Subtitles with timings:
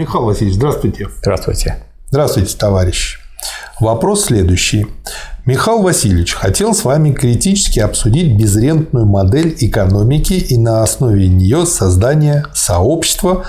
[0.00, 1.08] Михаил Васильевич, здравствуйте.
[1.18, 1.76] Здравствуйте.
[2.08, 3.18] Здравствуйте, товарищ.
[3.80, 4.86] Вопрос следующий.
[5.44, 12.46] Михаил Васильевич хотел с вами критически обсудить безрентную модель экономики и на основе нее создание
[12.54, 13.44] сообщества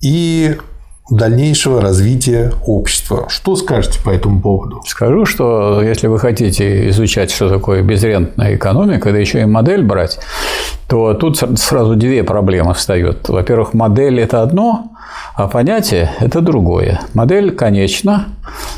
[0.00, 0.58] и
[1.08, 3.26] дальнейшего развития общества.
[3.28, 4.82] Что скажете по этому поводу?
[4.84, 10.18] Скажу, что если вы хотите изучать, что такое безрентная экономика, да еще и модель брать,
[10.92, 13.26] то тут сразу две проблемы встают.
[13.30, 14.90] Во-первых, модель– это одно,
[15.34, 17.00] а понятие– это другое.
[17.14, 18.26] Модель конечна,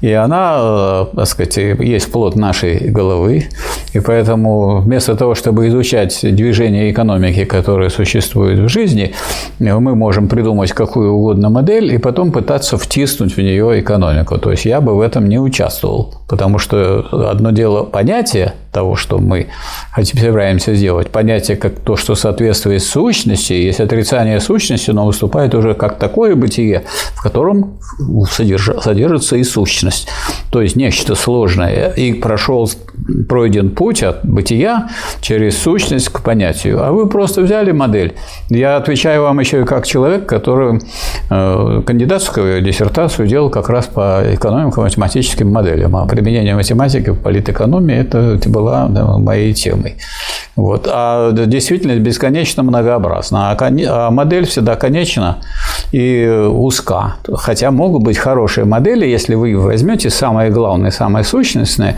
[0.00, 3.46] и она, э, так сказать, есть плод нашей головы,
[3.92, 9.12] и поэтому вместо того, чтобы изучать движение экономики, которые существуют в жизни,
[9.58, 14.38] мы можем придумать какую угодно модель и потом пытаться втиснуть в нее экономику.
[14.38, 19.18] То есть я бы в этом не участвовал, потому что одно дело понятие того, что
[19.18, 19.46] мы
[19.94, 25.98] собираемся сделать, понятие как то, что соответствует сущности, есть отрицание сущности, но выступает уже как
[25.98, 26.82] такое бытие,
[27.14, 27.78] в котором
[28.30, 30.08] содержится и сущность.
[30.50, 31.88] То есть нечто сложное.
[31.96, 32.70] И прошел,
[33.28, 34.88] пройден путь от бытия
[35.20, 36.82] через сущность к понятию.
[36.84, 38.14] А вы просто взяли модель.
[38.48, 40.80] Я отвечаю вам еще и как человек, который
[41.30, 45.96] э, кандидатскую диссертацию делал как раз по экономико-математическим моделям.
[45.96, 49.96] А применение математики в политэкономии– это была моей темой.
[50.56, 50.88] Вот.
[50.90, 53.50] А действительность бесконечно многообразна.
[53.50, 55.38] А, а модель всегда конечна
[55.92, 57.16] и узка.
[57.34, 61.96] Хотя могут быть хорошие модели, если вы возьмете самое главное, самое сущностное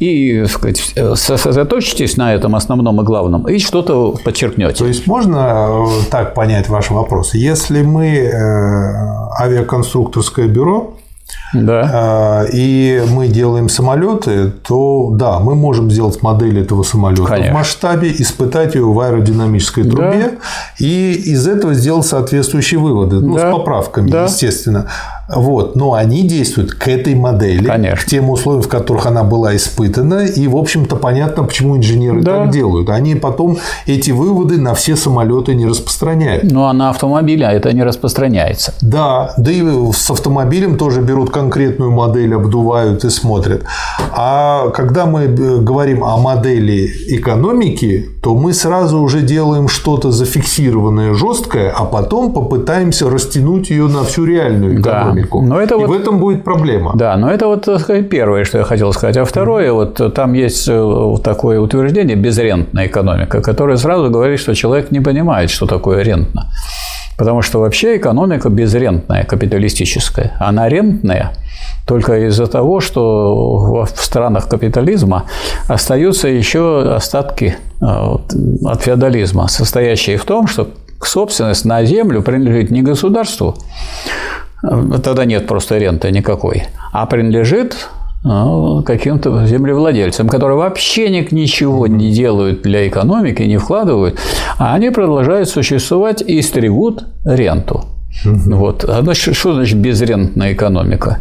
[0.00, 4.74] и сказать, сосредоточитесь на этом основном и главном и что-то подчеркнете.
[4.74, 7.34] То есть можно э, так понять ваш вопрос?
[7.34, 8.32] Если мы э,
[9.40, 10.94] авиаконструкторское бюро,
[11.52, 12.46] да.
[12.52, 17.52] И мы делаем самолеты, то да, мы можем сделать модель этого самолета Конечно.
[17.52, 20.36] в масштабе, испытать ее в аэродинамической трубе да.
[20.78, 23.48] и из этого сделать соответствующие выводы, ну, да.
[23.48, 24.24] с поправками, да.
[24.24, 24.86] естественно.
[25.28, 28.00] Вот, но они действуют к этой модели, Конечно.
[28.00, 32.44] к тем условиям, в которых она была испытана, и, в общем-то, понятно, почему инженеры да.
[32.44, 32.90] так делают.
[32.90, 36.44] Они потом эти выводы на все самолеты не распространяют.
[36.44, 38.74] Ну, а на автомобили это не распространяется.
[38.80, 43.64] Да, да и с автомобилем тоже берут конкретную модель, обдувают и смотрят.
[44.12, 51.14] А когда мы э, говорим о модели экономики, то мы сразу уже делаем что-то зафиксированное,
[51.14, 55.15] жесткое, а потом попытаемся растянуть ее на всю реальную экономику.
[55.15, 55.42] Да экономику.
[55.42, 56.92] Но это и вот, в этом будет проблема.
[56.94, 59.16] Да, но это вот так сказать, первое, что я хотел сказать.
[59.16, 59.72] А второе, mm-hmm.
[59.72, 65.50] вот там есть э, такое утверждение безрентная экономика, которое сразу говорит, что человек не понимает,
[65.50, 66.46] что такое рентно.
[67.18, 70.32] Потому что вообще экономика безрентная, капиталистическая.
[70.38, 71.32] Она рентная
[71.86, 75.24] только из-за того, что в странах капитализма
[75.68, 77.86] остаются еще остатки э,
[78.64, 80.68] от феодализма, состоящие в том, что
[81.02, 83.56] собственность на землю принадлежит не государству,
[85.02, 87.88] тогда нет просто ренты никакой, а принадлежит
[88.24, 94.18] ну, каким-то землевладельцам, которые вообще ничего не делают для экономики, не вкладывают,
[94.58, 97.84] а они продолжают существовать и стригут ренту.
[98.24, 98.84] Вот.
[98.84, 101.18] А значит, что значит безрентная экономика?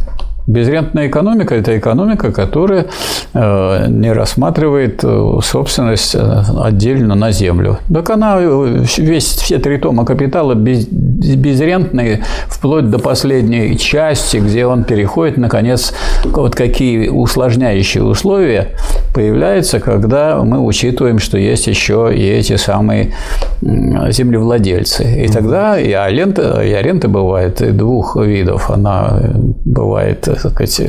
[0.48, 2.86] Безрентная экономика– это экономика, которая
[3.34, 7.80] э, не рассматривает э, собственность э, отдельно на землю.
[7.92, 14.84] Так она, весь, все три тома капитала без, безрентные вплоть до последней части, где он
[14.84, 18.76] переходит, наконец, вот какие усложняющие условия
[19.16, 23.14] появляются, когда мы учитываем, что есть еще и эти самые
[23.62, 25.26] землевладельцы.
[25.26, 28.70] И тогда и аренда, и аренда бывает двух видов.
[28.70, 29.20] Она
[29.64, 30.82] бывает так сказать,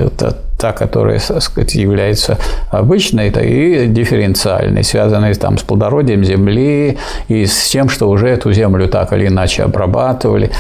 [0.67, 2.39] та, которая, так сказать, является
[2.71, 8.53] обычной, это и дифференциальной, связанной там, с плодородием земли и с тем, что уже эту
[8.53, 10.51] землю так или иначе обрабатывали.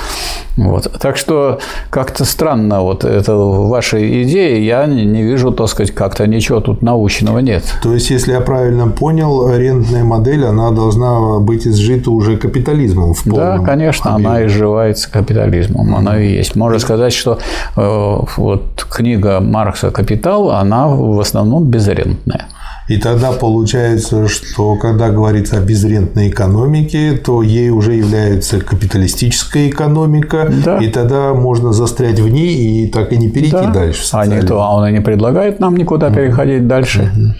[0.56, 0.90] Вот.
[1.00, 1.58] Так что
[1.90, 7.40] как-то странно вот это вашей идеи, я не вижу, так сказать, как-то ничего тут научного
[7.40, 7.64] нет.
[7.82, 13.24] То есть, если я правильно понял, арендная модель, она должна быть изжита уже капитализмом в
[13.24, 14.30] полном Да, конечно, объеме.
[14.30, 16.56] она изживается капитализмом, она и есть.
[16.56, 17.38] Можно сказать, что
[17.76, 22.46] э, вот книга Маркса «Капитал», она в основном безрентная.
[22.88, 30.52] И тогда получается, что когда говорится о безрентной экономике, то ей уже является капиталистическая экономика,
[30.64, 30.78] да.
[30.78, 33.72] и тогда можно застрять в ней и так и не перейти да.
[33.72, 34.02] дальше.
[34.12, 37.34] А, никто, а он и не предлагает нам никуда переходить дальше.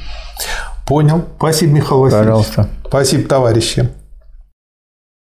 [0.87, 1.23] Понял.
[1.37, 2.27] Спасибо, Михаил Васильевич.
[2.27, 2.69] Пожалуйста.
[2.89, 3.89] Спасибо, товарищи.